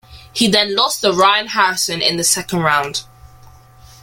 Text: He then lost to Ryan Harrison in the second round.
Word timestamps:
He 0.33 0.47
then 0.47 0.75
lost 0.75 1.01
to 1.01 1.13
Ryan 1.13 1.45
Harrison 1.45 2.01
in 2.01 2.17
the 2.17 2.23
second 2.23 2.61
round. 2.63 3.03